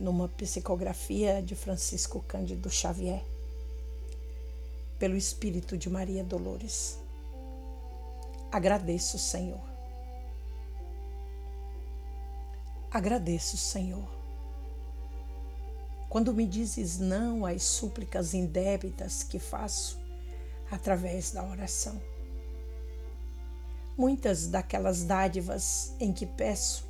[0.00, 3.22] numa psicografia de Francisco Cândido Xavier,
[4.98, 6.98] pelo Espírito de Maria Dolores.
[8.50, 9.60] Agradeço, Senhor.
[12.90, 14.08] Agradeço, Senhor.
[16.08, 20.00] Quando me dizes não às súplicas indébitas que faço
[20.70, 22.00] através da oração.
[23.96, 26.89] Muitas daquelas dádivas em que peço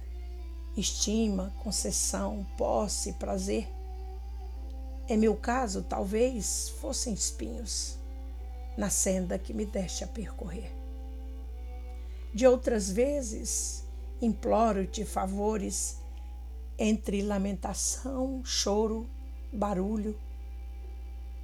[0.77, 3.69] estima, concessão, posse, prazer.
[5.09, 7.99] Em meu caso, talvez fossem espinhos
[8.77, 10.73] na senda que me deste a percorrer.
[12.33, 13.85] De outras vezes,
[14.23, 15.99] imploro-te favores
[16.79, 19.09] entre lamentação, choro,
[19.53, 20.19] barulho,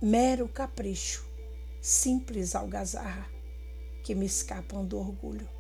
[0.01, 1.27] mero capricho,
[1.83, 3.27] simples algazarra
[4.05, 5.56] que me escapam do orgulho.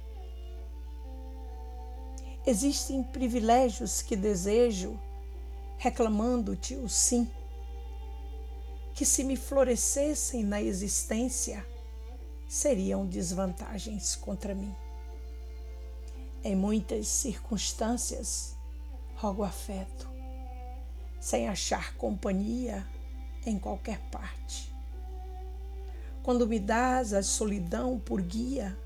[2.46, 4.96] Existem privilégios que desejo,
[5.78, 7.28] reclamando-te o sim,
[8.94, 11.66] que se me florescessem na existência,
[12.46, 14.72] seriam desvantagens contra mim.
[16.44, 18.56] Em muitas circunstâncias,
[19.16, 20.08] rogo afeto,
[21.20, 22.86] sem achar companhia
[23.44, 24.72] em qualquer parte.
[26.22, 28.78] Quando me dás a solidão por guia,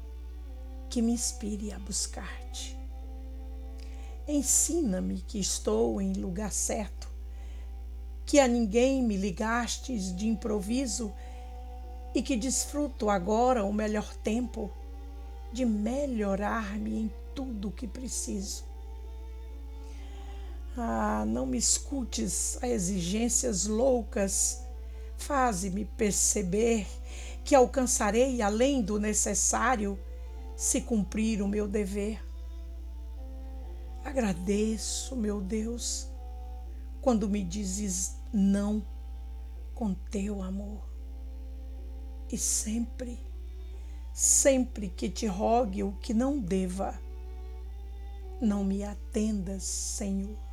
[0.88, 2.79] que me inspire a buscar-te.
[4.32, 7.08] Ensina-me que estou em lugar certo,
[8.24, 11.12] que a ninguém me ligastes de improviso
[12.14, 14.70] e que desfruto agora o melhor tempo
[15.52, 18.64] de melhorar-me em tudo o que preciso.
[20.76, 24.62] Ah, não me escutes a exigências loucas,
[25.18, 26.86] faze-me perceber
[27.44, 29.98] que alcançarei além do necessário
[30.54, 32.29] se cumprir o meu dever.
[34.04, 36.08] Agradeço, meu Deus,
[37.00, 38.84] quando me dizes não
[39.74, 40.88] com teu amor.
[42.30, 43.18] E sempre,
[44.12, 46.98] sempre que te rogue o que não deva,
[48.41, 50.50] não me atendas, Senhor.